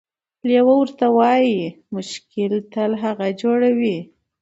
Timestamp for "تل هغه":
2.73-3.27